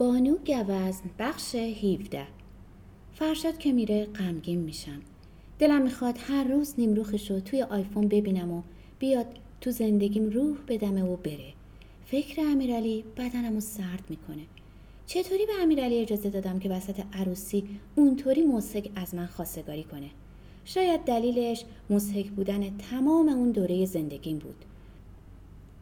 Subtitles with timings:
[0.00, 2.26] بانو گوزن بخش 17
[3.14, 5.00] فرشاد که میره غمگین میشم.
[5.58, 8.62] دلم می‌خواد هر روز نیمروخش رو توی آیفون ببینم و
[8.98, 9.26] بیاد
[9.60, 11.52] تو زندگیم روح بدمه و بره.
[12.04, 14.42] فکر امیرعلی بدنم رو سرد می‌کنه.
[15.06, 17.64] چطوری به امیرعلی اجازه دادم که وسط عروسی
[17.96, 20.10] اونطوری موسیق از من خواستگاری کنه؟
[20.64, 24.64] شاید دلیلش موسیق بودن تمام اون دوره زندگیم بود.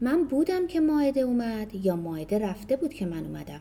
[0.00, 3.60] من بودم که ماعده اومد یا ماعده رفته بود که من اومدم.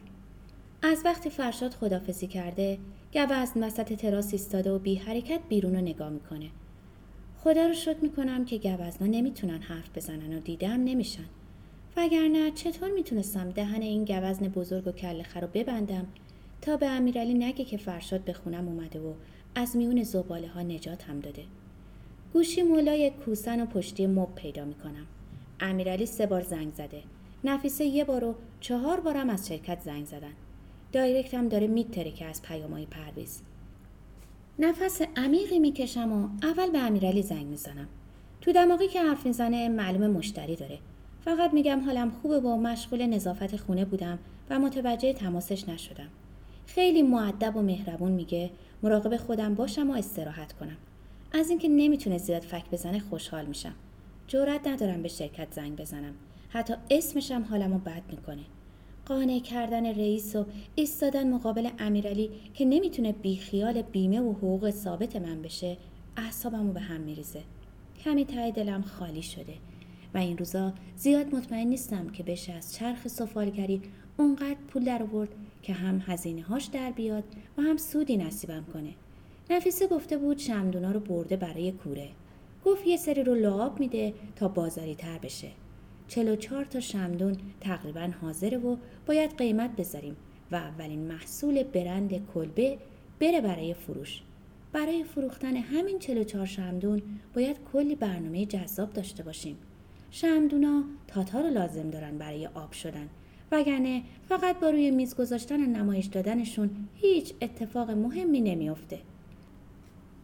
[0.88, 2.78] از وقتی فرشاد خدافزی کرده
[3.14, 6.50] گوزن وسط تراس ایستاده و بی حرکت بیرون رو نگاه می‌کنه.
[7.44, 11.26] خدا رو شکر می‌کنم که گوزنا نمی‌تونن حرف بزنن و دیدم نمیشن.
[11.98, 16.08] وگرنه چطور می‌تونستم دهن این گوزن بزرگ و کل رو ببندم
[16.62, 19.14] تا به امیرعلی نگه که فرشاد به خونم اومده و
[19.56, 21.44] از میون زباله ها نجات هم داده.
[22.34, 25.08] گوشی مولای کوسن و پشتی مب پیدا می‌کنم.
[25.60, 27.04] امیرعلی سه بار زنگ زده.
[27.44, 30.34] نفیسه یه بار و چهار بارم از شرکت زنگ زدن.
[30.92, 33.42] دایرکت هم داره میتره از پیامای پرویز.
[34.60, 37.88] نفس عمیقی می‌کشم و اول به امیرعلی زنگ می‌زنم.
[38.42, 40.80] تو دماغی که حرف می‌زنه معلوم مشتری داره.
[41.22, 46.10] فقط میگم حالم خوبه و مشغول نظافت خونه بودم و متوجه تماسش نشدم.
[46.68, 48.50] خیلی معدب و مهربون میگه
[48.84, 50.78] مراقب خودم باشم و استراحت کنم.
[51.32, 53.74] از اینکه نمی‌تونه زیاد فک بزنه خوشحال میشم.
[54.28, 56.14] جرأت ندارم به شرکت زنگ بزنم.
[56.50, 58.44] حتی اسمشم حالمو بد می‌کنه.
[59.08, 65.42] قانع کردن رئیس و ایستادن مقابل امیرعلی که نمی‌تونه بیخیال بیمه و حقوق ثابت من
[65.42, 65.78] بشه
[66.18, 67.42] اعصابمو به هم میریزه.
[68.04, 69.54] کمی تای دلم خالی شده
[70.14, 73.82] و این روزا زیاد مطمئن نیستم که بشه از چرخ سفالگری
[74.18, 75.30] اونقدر پول در آورد
[75.62, 77.24] که هم هزینه هاش در بیاد
[77.58, 78.94] و هم سودی نصیبم کنه.
[79.50, 82.10] نفیسه گفته بود شمدونا رو برده برای کوره.
[82.66, 85.48] گفت یه سری رو لعاب میده تا بازاری تر بشه.
[86.08, 90.18] 44 تا شمدون تقریبا حاضره و باید قیمت بذاریم
[90.52, 92.78] و اولین محصول برند کلبه
[93.20, 94.22] بره برای فروش.
[94.74, 97.02] برای فروختن همین 44 شمدون
[97.36, 99.58] باید کلی برنامه جذاب داشته باشیم.
[100.12, 103.10] شمدونا تاتا رو لازم دارن برای آب شدن
[103.52, 109.00] وگرنه فقط با روی میز گذاشتن نمایش دادنشون هیچ اتفاق مهمی نمیافته.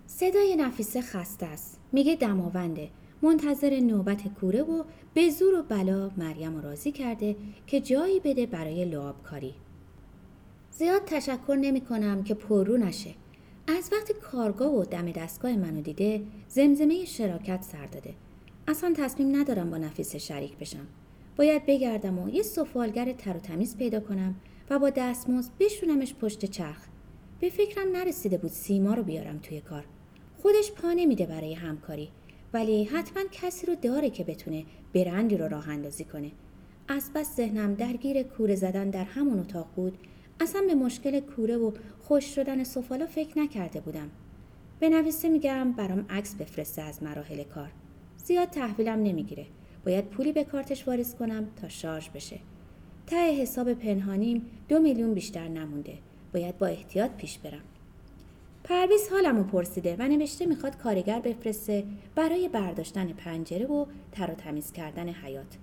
[0.08, 1.80] صدای نفیسه خسته است.
[1.92, 2.90] میگه دماونده
[3.24, 7.36] منتظر نوبت کوره و به زور و بلا مریم راضی کرده
[7.68, 9.54] که جایی بده برای لعاب کاری.
[10.72, 13.14] زیاد تشکر نمی کنم که پررو نشه.
[13.68, 18.14] از وقتی کارگاه و دم دستگاه منو دیده زمزمه شراکت سر داده.
[18.68, 20.88] اصلا تصمیم ندارم با نفیس شریک بشم.
[21.38, 24.36] باید بگردم و یه سفالگر تر و تمیز پیدا کنم
[24.70, 26.88] و با دستمزد بشونمش پشت چرخ.
[27.40, 29.86] به فکرم نرسیده بود سیما رو بیارم توی کار.
[30.42, 32.10] خودش پا نمیده برای همکاری
[32.54, 36.32] ولی حتما کسی رو داره که بتونه برندی رو راه اندازی کنه.
[36.88, 39.98] از بس ذهنم درگیر کوره زدن در همون اتاق بود.
[40.40, 41.72] اصلا به مشکل کوره و
[42.02, 44.10] خوش شدن سفالا فکر نکرده بودم.
[44.80, 47.72] به نویسه میگم برام عکس بفرسته از مراحل کار.
[48.18, 49.46] زیاد تحویلم نمی‌گیره.
[49.86, 52.40] باید پولی به کارتش واریز کنم تا شارژ بشه.
[53.08, 55.98] ته حساب پنهانیم دو میلیون بیشتر نمونده.
[56.34, 57.62] باید با احتیاط پیش برم.
[58.64, 61.84] پرویز حالمو پرسیده و نوشته می‌خواد کارگر بفرسته
[62.16, 65.58] برای برداشتن پنجره و تر و تمیز کردن حیات.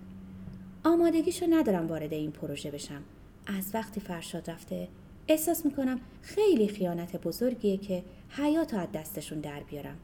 [0.84, 3.02] آمادگیشو ندارم وارد این پروژه بشم.
[3.46, 4.88] از وقتی فرشاد رفته
[5.28, 9.96] احساس می‌کنم خیلی خیانت بزرگیه که حیات از دستشون در بیارم.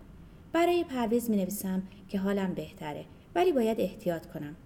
[0.53, 3.05] برای پرویز می نویسم که حالم بهتره
[3.35, 4.57] ولی باید احتیاط کنم.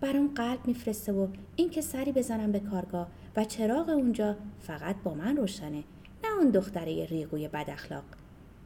[0.00, 1.26] برام قلب میفرسته و
[1.56, 5.84] اینکه سری بزنم به کارگاه و چراغ اونجا فقط با من روشنه
[6.40, 8.04] اون دختره ریگوی بد اخلاق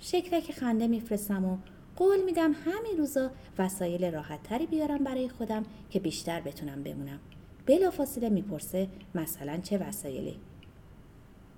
[0.01, 1.57] شکلک خنده میفرستم و
[1.97, 7.19] قول میدم همین روزا وسایل راحتتری بیارم برای خودم که بیشتر بتونم بمونم.
[7.67, 10.37] بلافاصله می‌پرسه مثلا چه وسایلی.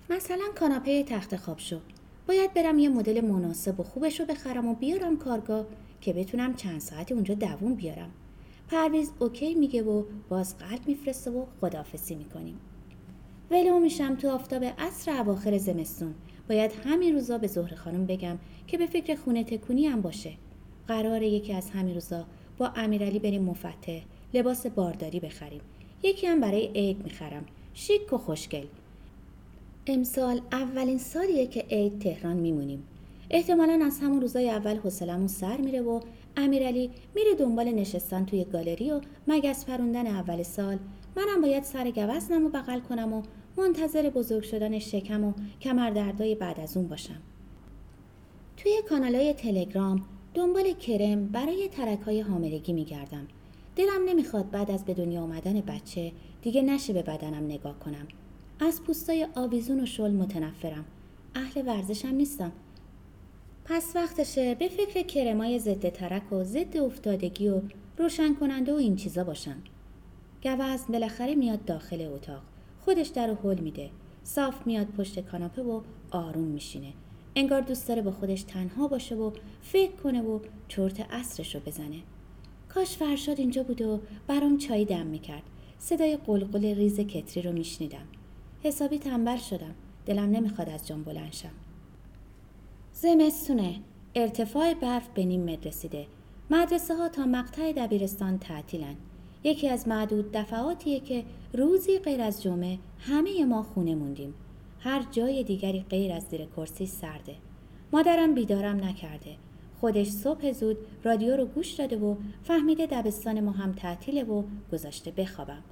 [0.09, 1.79] مثلا کاناپه تخت خواب شو.
[2.27, 5.65] باید برم یه مدل مناسب و خوبش رو بخرم و بیارم کارگاه
[6.01, 8.11] که بتونم چند ساعتی اونجا دووم بیارم.
[8.67, 12.59] پرویز اوکی میگه و باز قلب میفرسته و خدافسی می‌کنیم.
[13.51, 16.13] ولو میشم تو آفتاب عصر اواخر زمستون.
[16.49, 20.33] باید همین روزا به زهر خانم بگم که به فکر خونه تکونی هم باشه.
[20.87, 22.25] قراره یکی از همین روزا
[22.57, 24.01] با امیرعلی بریم مفتح
[24.33, 25.61] لباس بارداری بخریم.
[26.03, 27.45] یکی هم برای عید می‌خرم.
[27.73, 28.65] شیک و خوشگل.
[29.87, 32.83] امسال اولین سالیه که عید تهران میمونیم.
[33.29, 35.99] احتمالا از همون روزای اول حوصلمون سر میره و
[36.37, 40.77] امیرعلی میره دنبال نشستن توی گالری و مگس پروندن اول سال
[41.17, 43.23] منم باید سر گوزنم و بغل کنم و
[43.57, 47.21] منتظر بزرگ شدن شکم و کمردردای بعد از اون باشم.
[48.57, 53.27] توی کانالای تلگرام دنبال کرم برای ترک های حاملگی میگردم.
[53.75, 56.11] دلم نمی‌خواد بعد از به دنیا آمدن بچه
[56.41, 58.07] دیگه نشه به بدنم نگاه کنم.
[58.59, 60.85] از پوستای آویزون و شل متنفرم
[61.35, 62.51] اهل ورزشم نیستم
[63.65, 67.61] پس وقتشه به فکر کرمای ضد ترک و ضد افتادگی و
[67.97, 69.63] روشن کننده و این چیزا باشم
[70.43, 72.41] گوزن بالاخره میاد داخل اتاق.
[72.79, 73.89] خودش در حل میده.
[74.23, 75.81] صاف میاد پشت کاناپه و
[76.11, 76.93] آروم میشینه.
[77.35, 79.31] انگار دوست داره با خودش تنها باشه و
[79.61, 81.99] فکر کنه و چرت اصرش رو بزنه.
[82.69, 85.43] کاش فرشاد اینجا بود و برام چای دم می‌کرد.
[85.77, 88.07] صدای قلقل ریز کتری رو میشنیدم.
[88.63, 89.75] حسابی تنبل شدم.
[90.05, 91.49] دلم نمی‌خواد از جان بلند شم.
[92.93, 93.79] زمستونه.
[94.15, 96.07] ارتفاع برف به نیم رسیده.
[96.49, 98.95] مدرسه ها تا مقطع دبیرستان تعطیلن.
[99.43, 101.23] یکی از معدود دفعاتیه که
[101.53, 104.33] روزی غیر از جمعه همه ما خونه موندیم.
[104.79, 107.35] هر جای دیگری غیر از زیر کرسی سرده.
[107.93, 109.35] مادرم بیدارم نکرده.
[109.81, 115.11] خودش صبح زود رادیو رو گوش داده و فهمیده دبستان ما هم تعطیله و گذاشته
[115.11, 115.63] بخوابم.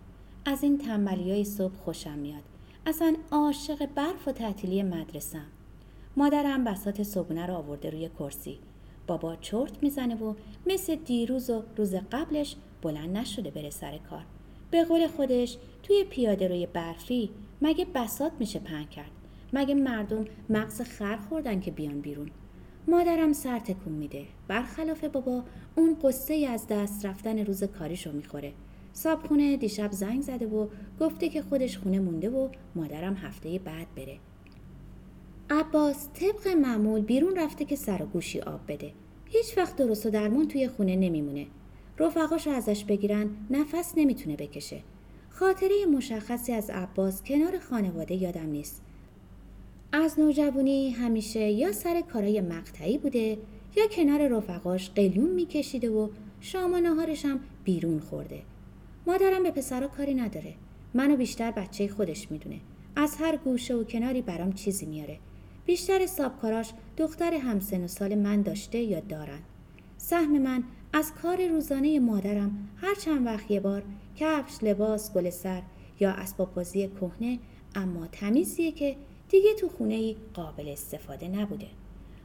[0.45, 2.43] از این تنبلی های صبح خوشم میاد.
[2.85, 5.45] اصلا عاشق برف و تعطیلی مدرسم
[6.17, 8.59] مادرم بسات صبونه رو آورده روی کرسی.
[9.07, 10.33] بابا چرت می‌زنه و
[10.67, 14.25] مثل دیروز و روز قبلش بلند نشده بره سر کار.
[14.71, 17.29] به قول خودش توی پیاده روی برفی
[17.61, 19.11] مگه بسات میشه پهن کرد؟
[19.53, 22.29] مگه مردم مغز خر خوردن که بیان بیرون؟
[22.87, 24.25] مادرم سر تکون میده.
[24.47, 25.43] برخلاف بابا
[25.75, 28.53] اون قصه از دست رفتن روز کاریشو می‌خوره.
[28.93, 30.67] صابخونه دیشب زنگ زده و
[30.99, 34.17] گفته که خودش خونه مونده و مادرم هفته بعد بره.
[35.49, 38.91] عباس طبق معمول بیرون رفته که سر و گوشی آب بده.
[39.25, 41.47] هیچ وقت درست و درمون توی خونه نمیمونه.
[41.99, 44.81] رفقاشو ازش بگیرن نفس نمی‌تونه بکشه.
[45.29, 48.81] خاطره مشخصی از عباس کنار خانواده یادم نیست.
[49.91, 53.37] از نوجوانی همیشه یا سر کارای مقطعی بوده
[53.77, 56.09] یا کنار رفقاش قلیون میکشیده و
[56.41, 58.41] شام و نهارش هم بیرون خورده.
[59.07, 60.53] مادرم به پسرا کاری نداره.
[60.93, 62.59] منو بیشتر بچه خودش می‌دونه.
[62.95, 65.19] از هر گوشه و کناری برام چیزی میاره.
[65.65, 69.39] بیشتر سابکاراش دختر همسن و سال من داشته یا دارن.
[69.97, 70.63] سهم من
[70.95, 73.83] از کار روزانه مادرم هر چند وقت یه بار
[74.15, 75.61] کفش، لباس، گل سر
[75.99, 77.39] یا اسباب بازی کهنه
[77.75, 78.95] اما تمیزیه که
[79.29, 81.67] دیگه تو خونه ای قابل استفاده نبوده.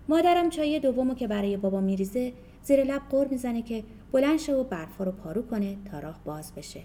[0.09, 2.33] مادرم چای دومو که برای بابا میریزه
[2.63, 6.55] زیر لب قر می‌زنه که بلند شه و برفا رو پارو کنه تا راه باز
[6.55, 6.83] بشه.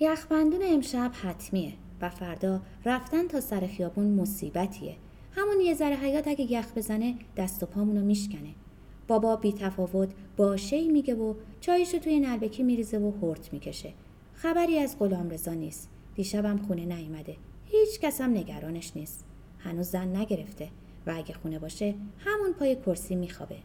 [0.00, 4.96] یخبندون امشب حتمیه و فردا رفتن تا سر خیابون مصیبتیه.
[5.32, 8.63] همون یه ذره حیات اگه یخ بزنه دست و پامونو میشکنه.
[9.08, 13.92] بابا بی تفاوت با شی میگه و چایشو توی نلبکی میریزه و هرت می‌کشه.
[14.34, 15.90] خبری از غلام رضا نیست.
[16.14, 17.36] دیشبم خونه نیومده.
[17.66, 19.24] هیچ کس هم نگرانش نیست.
[19.58, 20.68] هنوز زن نگرفته
[21.06, 23.56] و اگه خونه باشه همون پای کرسی میخوابه.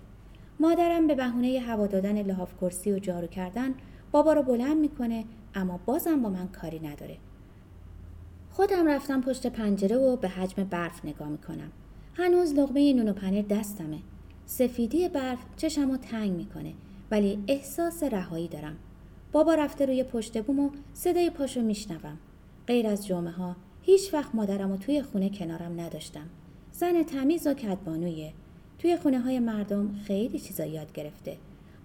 [0.59, 3.73] مادرم به بهونه هوا دادن لحاف کرسی و جارو کردن
[4.11, 5.25] بابا رو بلند می‌کنه
[5.55, 7.17] اما بازم با من کاری نداره.
[8.49, 11.71] خودم رفتم پشت پنجره و به حجم برف نگاه می‌کنم.
[12.13, 13.99] هنوز لغمه نون و پنیر دستمه.
[14.49, 16.73] سفیدی برف چشمو تنگ می‌کنه
[17.11, 18.77] ولی احساس رهایی دارم.
[19.31, 22.17] بابا رفته روی پشت بوم و صدای پاشو میشنوم.
[22.67, 26.29] غیر از جمعه ها هیچ وقت مادرم و توی خونه کنارم نداشتم.
[26.71, 28.33] زن تمیز و کدبانویه.
[28.79, 31.37] توی خونه های مردم خیلی چیزا یاد گرفته.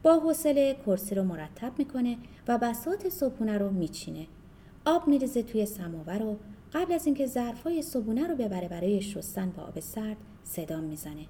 [0.02, 2.16] با حوصله کرسی رو مرتب می‌کنه
[2.48, 4.26] و بسات صبحونه رو میچینه.
[4.84, 6.36] آب میریزه توی سماور و
[6.72, 11.26] قبل از اینکه ظرفای صبحونه رو ببره برای شستن با آب سرد صدا می‌زنه.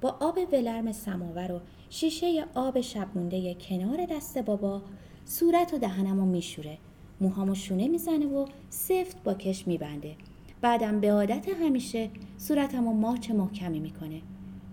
[0.00, 1.60] با آب ولرم سماور و
[1.90, 4.82] شیشه آب شبمونده کنار دست بابا
[5.24, 6.78] صورت و دهنم رو میشوره.
[7.20, 10.16] موهامو شونه می‌زنه و سفت با کش میبنده.
[10.60, 14.20] بعدم به عادت همیشه صورتم و ماچ محکمی می‌کنه.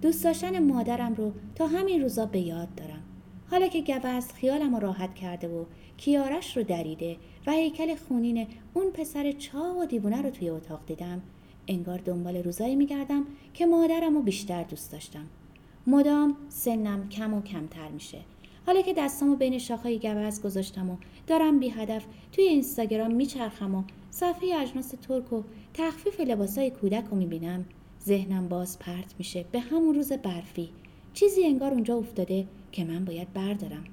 [0.02, 3.04] دوست داشتن مادرم رو تا همین روزا به یاد دارم.
[3.52, 5.66] حالا که گوز خیالم راحت کرده و
[5.98, 11.22] کیارش رو دریده و هیکل خونین اون پسر چا و دیوونه رو توی اتاق دیدم
[11.68, 15.26] انگار دنبال روزایی میگردم که مادرم رو بیشتر دوست داشتم.
[15.88, 18.20] مدام سنم کم و کمتر میشه.
[18.66, 23.84] حالا که دستامو بین شاخهای گوز گذاشتم و دارم بی هدف توی اینستاگرام میچرخم و
[24.12, 25.44] صفحه اجناس ترک و
[25.74, 27.66] تخفیف لباسای کودک رو می‌بینم
[28.06, 30.70] ذهنم باز پرت میشه به همون روز برفی.
[31.14, 33.84] چیزی انگار اونجا افتاده که من باید بردارم.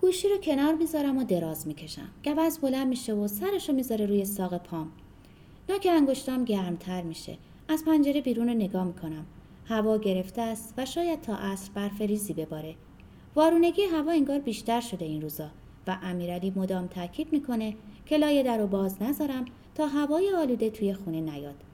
[0.00, 2.08] گوشی رو کنار می‌ذارم و دراز می‌کشم.
[2.24, 4.92] گوز بلند میشه و سرشو می‌ذاره روی ساق پام.
[5.70, 7.38] ناک انگشتام گرمتر میشه.
[7.68, 9.26] از پنجره بیرون رو نگاه می‌کنم.
[9.64, 12.74] هوا گرفته است و شاید تا عصر برف ریزی بباره.
[13.34, 15.50] وارونگی هوا انگار بیشتر شده این روزا
[15.86, 20.94] و امیرعلی مدام تاکید می‌کنه که لایه در رو باز نذارم تا هوای آلوده توی
[20.94, 21.64] خونه نیاد.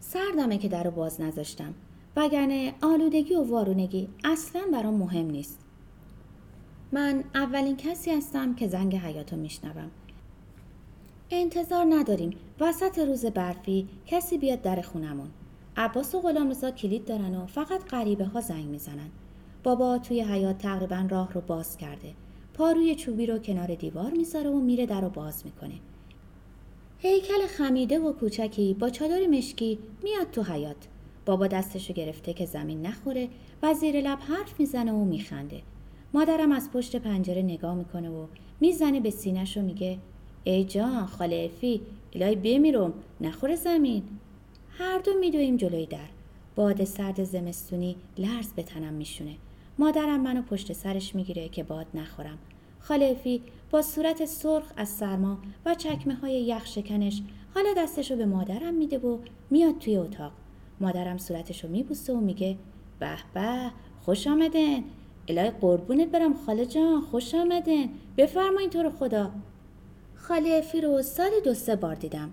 [0.00, 1.74] سردمه که در رو باز نذاشتم.
[2.16, 5.60] وگرنه آلودگی و وارونگی اصلا برام مهم نیست.
[6.92, 9.90] من اولین کسی هستم که زنگ حیاتو میشنوم.
[11.30, 12.30] انتظار نداریم.
[12.60, 15.28] وسط روز برفی کسی بیاد در خونمون.
[15.76, 19.10] عباس و غلامرضا کلید دارن و فقط غریبه ها زنگ می‌زنن.
[19.64, 22.12] بابا توی حیات تقریبا راه رو باز کرده.
[22.54, 25.74] پاروی چوبی رو کنار دیوار می‌ذاره و میره در رو باز می‌کنه.
[26.98, 30.88] هیکل خمیده و کوچکی با چادر مشکی میاد تو حیات
[31.26, 33.28] بابا دستشو گرفته که زمین نخوره
[33.62, 35.62] و زیر لب حرف می‌زنه و میخنده.
[36.14, 38.26] مادرم از پشت پنجره نگاه می‌کنه و
[38.60, 39.98] می‌زنه به سینش و میگه
[40.48, 41.80] ای جان خاله افی
[42.14, 44.02] الهی بمیرم نخوره زمین.
[44.78, 46.08] هر دو میدویم جلوی در.
[46.56, 49.34] باد سرد زمستونی لرز به تنم میشونه.
[49.78, 52.38] مادرم منو پشت سرش می‌گیره که باد نخورم.
[52.80, 57.22] خالفی با صورت سرخ از سرما و چکمه های یخ شکنش
[57.54, 59.18] حالا دستشو به مادرم میده و
[59.50, 60.32] میاد توی اتاق.
[60.80, 62.56] مادرم صورتشو میبوسه و میگه
[62.98, 63.70] به به
[64.04, 64.84] خوش آمدن
[65.28, 69.30] الهی قربونت برم خاله جان خوش آمدن بفرمایین تو رو خدا.
[70.28, 72.30] خاله افی رو سال دو سه بار دیدم.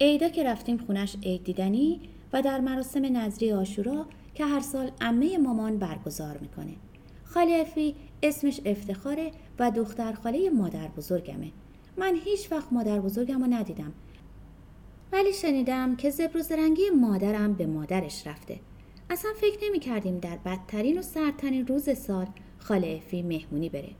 [0.00, 2.00] عیدا که رفتیم خونش عید دیدنی
[2.32, 6.72] و در مراسم نظری آشورا که هر سال عمه مامان برگزار می‌کنه.
[7.24, 11.52] خاله افی اسمش افتخاره و دختر خاله مادر بزرگمه.
[11.96, 13.92] من هیچ وقت مادر بزرگم رو ندیدم.
[15.12, 18.60] ولی شنیدم که زبر و زرنگی مادرم به مادرش رفته.
[19.10, 22.26] اصلا فکر نمی کردیم در بدترین و سردترین روز سال
[22.58, 23.90] خاله افی مهمونی بره.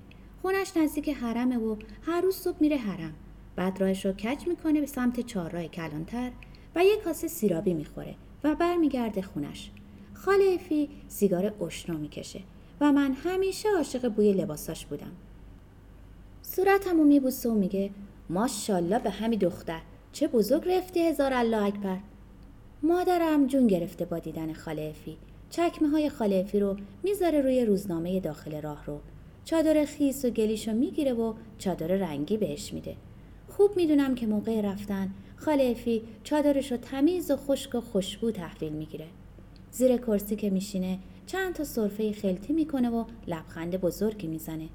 [0.43, 3.15] خونش نزدیک حرمه و هر روز صبح میره حرم.
[3.57, 6.31] بعد راهش رو کج می‌کنه به سمت چهارراه کلانتر
[6.75, 9.71] و یک کاسه سیرابی می‌خوره و برمیگرده خونش.
[10.15, 12.41] خاله افی سیگار اشنا می‌کشه
[12.81, 15.13] و من همیشه عاشق بوی لباساش بودم.
[16.43, 17.91] صورتمو میبوسه و میگه
[18.31, 19.81] ماشاءالله به همین دختر
[20.13, 21.99] چه بزرگ رفتی هزار الله اکبر.
[22.83, 25.17] مادرم جون گرفته با دیدن خاله افی
[25.51, 29.01] چکمه های خاله افی رو می‌ذاره روی روزنامه داخل راه رو.
[29.45, 32.97] چادر خیس و گلیشو می‌گیره و چادر رنگی بهش میده.
[33.57, 38.73] خوب می‌دونم که موقع رفتن خاله افی چادرش رو تمیز و خشک و خوشبو تحویل
[38.73, 39.07] می‌گیره.
[39.71, 44.69] زیر کرسی که میشینه چند تا صرفه خلطی می‌کنه و لبخند بزرگی می‌زنه.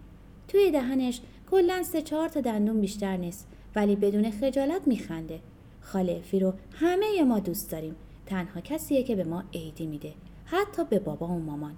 [0.47, 1.21] توی دهنش
[1.51, 5.39] کلا سه چهار تا دندون بیشتر نیست ولی بدون خجالت میخنده.
[5.81, 7.95] خاله افی رو همه ما دوست داریم.
[8.25, 10.13] تنها کسیه که به ما عیدی میده.
[10.45, 11.77] حتی به بابا و مامان.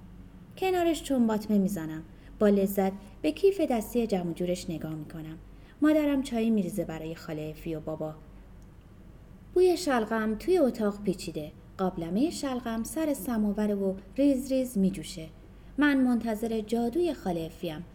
[0.57, 2.03] کنارش چون باطمه می‌زنم
[2.39, 2.91] با لذت
[3.21, 5.37] به کیف دستی جمع جورش نگاه می‌کنم.
[5.83, 8.15] مادرم چایی میریزه برای خاله افی و بابا.
[9.53, 11.51] بوی شلغم توی اتاق پیچیده.
[11.77, 15.27] قابلمه شلغم سر سماور و ریز ریز میجوشه.
[15.77, 17.85] من منتظر جادوی خاله افیم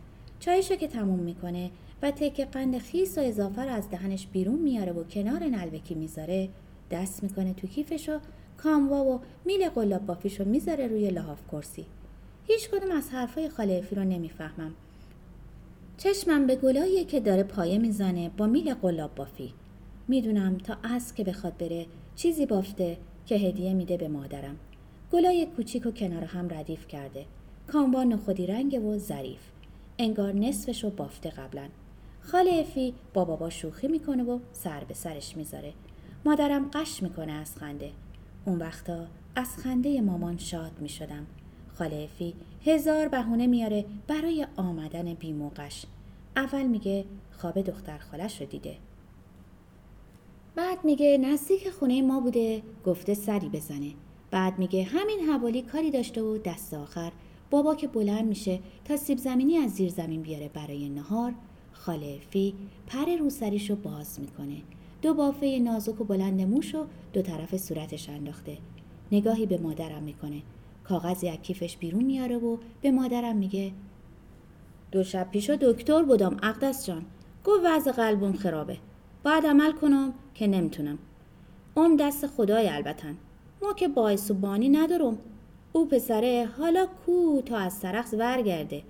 [0.40, 1.70] چایشو که تموم می‌کنه
[2.02, 6.48] و تک قند خیس و اضافه رو از دهنش بیرون میاره و کنار نلبکی می‌ذاره
[6.90, 8.18] دست می‌کنه تو کیفشو
[8.56, 11.86] کاموا و میل قلاب بافیشو می‌ذاره روی لحاف کرسی.
[12.46, 14.74] هیچ کدوم از حرفای خاله افی رو نمی‌فهمم.
[15.98, 19.52] چشمم به گلاییه که داره پایه می‌زنه با میل قلاب بافی.
[20.08, 21.86] می‌دونم تا از که بخواد بره
[22.16, 24.56] چیزی بافته که هدیه میده به مادرم.
[25.12, 27.24] گلای کوچیک و کنار هم ردیف کرده.
[27.66, 29.40] کامبا نخودی رنگ و ظریف.
[29.98, 31.68] انگار نصفش رو بافته قبلا.
[32.20, 35.72] خاله افی با بابا شوخی می‌کنه و سر به سرش می‌ذاره.
[36.24, 37.90] مادرم قش می‌کنه از خنده.
[38.44, 41.26] اون وقتا از خنده مامان شاد می‌شدم.
[41.74, 45.86] خاله افی هزار بهونه میاره برای آمدن بیموقش.
[46.36, 48.76] اول میگه خواب دختر خالش رو دیده.
[50.54, 53.90] بعد میگه نزدیک خونه ما بوده گفته سری بزنه.
[54.30, 57.12] بعد میگه همین حوالی کاری داشته و دست آخر.
[57.50, 61.34] بابا که بلند میشه تا سیب زمینی از زیر زمین بیاره برای نهار.
[61.72, 62.54] خاله فی
[62.86, 64.56] پر روسریشو باز می‌کنه.
[65.02, 68.58] دو بافه نازک و بلند موش و دو طرف صورتش انداخته.
[69.12, 70.42] نگاهی به مادرم می‌کنه.
[70.88, 73.72] کاغذی از کیفش بیرون میاره و به مادرم میگه
[74.92, 77.04] دو شب پیشو دکتر بودم اقدس جان.
[77.44, 78.78] گفت وضع قلبم خرابه.
[79.24, 80.98] باید عمل کنم که نمی‌تونم.
[81.74, 83.16] اون دست خدای البتن.
[83.62, 85.18] ما که باعث و بانی ندارم.
[85.72, 88.82] او پسره حالا کو تا از سرخص ورگرده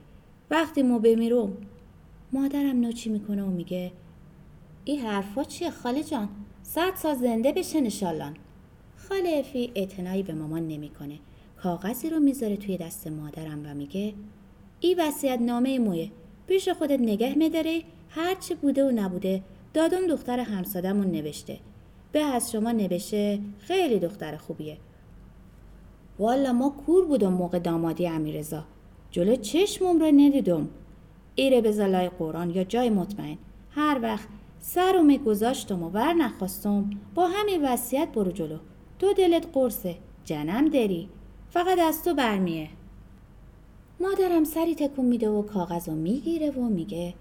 [0.50, 1.57] وقتی ما بمیرم.
[2.33, 3.93] مادرم نوچی می‌کنه و میگه
[4.85, 6.28] این حرفا چیه خاله جان؟
[6.62, 8.37] صد سال زنده بشه نشالان
[8.97, 11.19] خاله افی اعتنایی به مامان نمی‌کنه.
[11.62, 14.15] کاغذی رو می‌ذاره توی دست مادرم و میگه
[14.81, 16.11] ای وصیت نامه مویه
[16.47, 19.43] پیش خودت نگه میداره هرچی بوده و نبوده
[19.75, 21.59] دادم دختر همسادمون نوشته.
[22.12, 24.77] به از شما نوشته خیلی دختر خوبیه.
[26.19, 28.65] والا ما کور بودم موقع دامادی امیرزا
[29.11, 30.69] جلو چشمم را ندیدم.
[31.35, 33.38] ایره به زلای قرآن یا جای مطمئن.
[33.71, 34.29] هر وقت
[34.61, 38.59] سرم گذاشتم و ور نخواستم با همین وصیت برو جلو.
[38.99, 41.09] تو دلت قرصه جنم داری.
[41.50, 42.69] فقط از تو برمیه.
[44.00, 47.14] مادرم سری تکون میده و کاغذ رو می‌گیره و میگه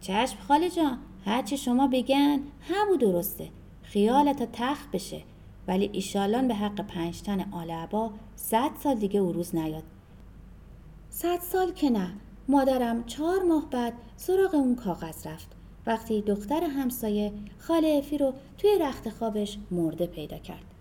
[0.00, 3.48] چشم خاله جان هرچی شما بگن همو درسته
[3.82, 5.22] خیالت تخت بشه.
[5.68, 9.82] ولی ایشالان به حق پنجتن آل عبا صد سال دیگه روز نیاد.
[11.10, 12.14] صد سال که نه
[12.48, 15.48] مادرم چهار ماه بعد سراغ اون کاغذ رفت.
[15.86, 20.73] وقتی دختر همسایه خاله افی رو توی رخت خوابش مرده پیدا کرد.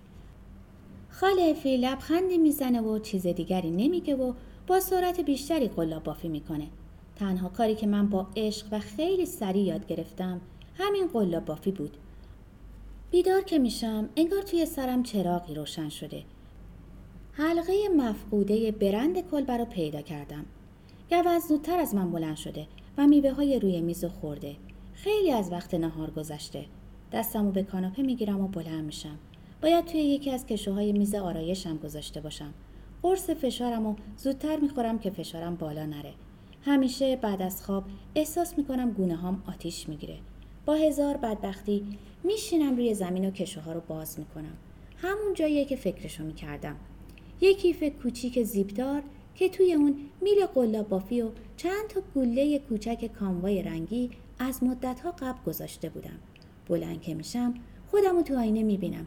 [1.14, 4.34] خاله افی لبخندی می‌زنه و چیز دیگری نمیگه و
[4.68, 6.68] با سرعت بیشتری قلاب بافی می‌کنه.
[7.16, 10.42] تنها کاری که من با عشق و خیلی سریع یاد گرفتم
[10.78, 11.98] همین قلاب بافی بود.
[13.12, 16.24] بیدار که میشم انگار توی سرم چراغی روشن شده.
[17.32, 20.46] حلقه مفقوده برند کلبه رو پیدا کردم.
[21.10, 22.68] گوز زودتر از من بلند شده
[22.98, 24.56] و میوه های روی میز خورده.
[24.94, 26.66] خیلی از وقت نهار گذشته.
[27.12, 29.18] دستمو به کاناپه می‌گیرم و بلند میشم.
[29.64, 32.54] باید توی یکی از کشوهای میز آرایشم گذاشته باشم.
[33.02, 36.14] قرص فشارم و زودتر می‌خورم که فشارم بالا نره.
[36.62, 37.84] همیشه بعد از خواب
[38.16, 40.18] احساس می‌کنم گونه هام آتیش می‌گیره.
[40.66, 41.86] با هزار بدبختی
[42.24, 44.54] میشینم روی زمین و کشوها رو باز می‌کنم.
[44.98, 46.76] همون جاییه که فکرشو می‌کردم.
[47.42, 49.04] یک کیف کوچیک زیبدار
[49.36, 55.12] که توی اون میل قلاب بافی و چند تا گله کوچک کاموای رنگی از مدتها
[55.12, 56.20] قبل گذاشته بودم.
[56.68, 57.54] بلند که میشم
[57.92, 59.06] خودم رو تو آینه می‌بینم.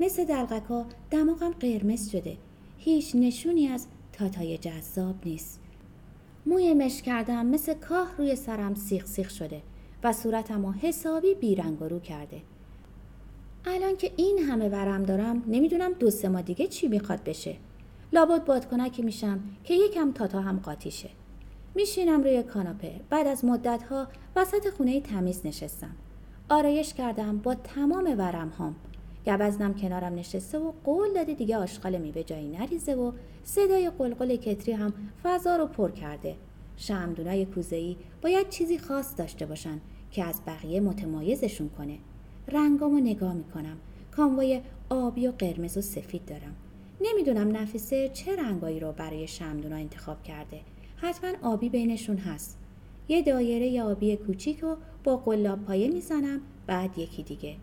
[0.00, 2.36] مثل دلغکا دماغم قرمز شده.
[2.78, 5.60] هیچ نشونی از تاتای جذاب نیست.
[6.46, 9.62] موی مش کردم مثل کاه روی سرم سیخ سیخ شده
[10.04, 12.42] و صورتم رو حسابی بیرنگ رو کرده.
[13.64, 17.56] الان که این همه ورم دارم نمی‌دونم دو سه ما دیگه چی می‌خواد بشه.
[18.12, 21.10] لابد بادکنکی میشم که یکم تاتا هم قاطیشه.
[21.74, 23.00] میشینم روی کاناپه.
[23.10, 25.96] بعد از مدتها وسط خونه تمیز نشستم.
[26.48, 28.76] آرایش کردم با تمام ورم هام
[29.36, 33.12] گوزنم کنارم نشسته و قول داده دیگه آشغال می به جایی نریزه و
[33.44, 34.92] صدای قلقل کتری هم
[35.22, 36.36] فضا رو پر کرده.
[36.76, 39.80] شمدونای کوزه‌ای باید چیزی خاص داشته باشن
[40.10, 41.98] که از بقیه متمایزشون کنه.
[42.48, 43.76] رنگامو نگاه می‌کنم
[44.10, 46.56] کاموای آبی و قرمز و سفید دارم.
[47.00, 50.60] نمی‌دونم نفیسه چه رنگایی رو برای شمدونا انتخاب کرده.
[50.96, 52.58] حتما آبی بینشون هست.
[53.08, 57.56] یه دایره آبی کوچیک رو با قلاب پایه می‌زنم بعد یکی دیگه.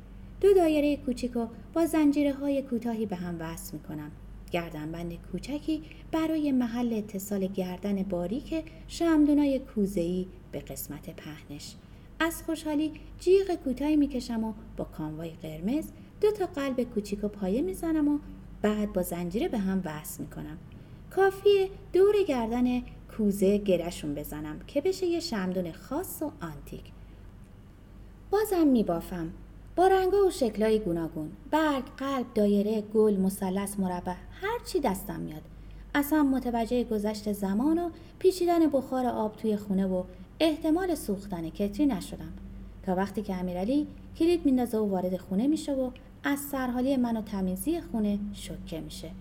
[0.45, 4.11] دو دایره کوچیک رو با زنجیره های کوتاهی به هم وصل می‌کنم.
[4.51, 11.75] گردنبند کوچکی برای محل اتصال گردن باریک شمدونای کوزه‌ای به قسمت پهنش.
[12.19, 15.85] از خوشحالی جیغ کوتاهی می‌کشم و با کاموای قرمز
[16.21, 18.19] دو تا قلب کوچیک و پایه می‌زنم و
[18.61, 20.57] بعد با زنجیره به هم وصل می‌کنم.
[21.09, 22.81] کافیه دور گردن
[23.17, 26.83] کوزه گرشون بزنم که بشه یه شمدون خاص و آنتیک.
[28.31, 29.31] بازم میبافم.
[29.75, 35.41] با رنگا و شکلای گوناگون برگ قلب دایره گل مثلث مربع هر چی دستم میاد.
[35.95, 40.03] اصلا متوجه گذشت زمان و پیچیدن بخار آب توی خونه و
[40.39, 42.33] احتمال سوختن کتری نشدم.
[42.83, 43.87] تا وقتی که امیرعلی
[44.19, 45.91] کلید میندازه و وارد خونه میشه و
[46.23, 49.11] از سرحالی من و تمیزی خونه شکه میشه.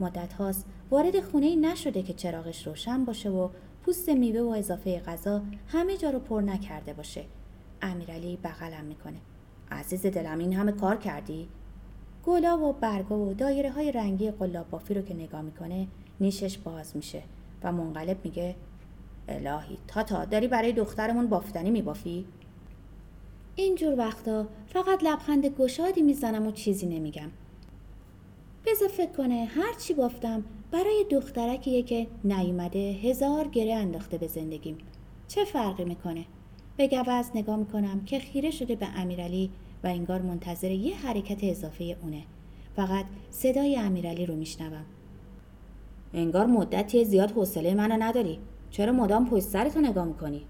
[0.00, 3.48] مدت هاست وارد خونه ای نشده که چراغش روشن باشه و
[3.82, 7.24] پوست میوه و اضافه غذا همه جا رو پر نکرده باشه.
[7.82, 9.16] امیرعلی بغلم می‌کنه.
[9.72, 11.48] عزیز دلم این همه کار کردی؟
[12.24, 15.86] گلا و برگا و دایره های رنگی قلاب بافی رو که نگاه می‌کنه
[16.20, 17.22] نیشش باز میشه
[17.62, 18.54] و منقلب میگه
[19.28, 22.24] الهی تاتا داری برای دخترمون بافتنی میبافی؟
[23.56, 27.30] اینجور وقتا فقط لبخند گشادی می‌زنم و چیزی نمیگم.
[28.66, 34.78] بذار فکر کنه هر چی بافتم برای دخترکیه که نیومده هزار گره انداخته به زندگیم.
[35.28, 36.24] چه فرقی می‌کنه؟
[36.76, 39.50] به گوز نگاه می‌کنم که خیره شده به امیرعلی
[39.84, 42.22] و انگار منتظر یه حرکت اضافه اونه.
[42.76, 44.84] فقط صدای امیرعلی رو میشنوم.
[46.14, 48.38] انگار مدتی زیاد حوصله منو نداری.
[48.70, 50.42] چرا مدام پشت سرتو نگاه می‌کنی؟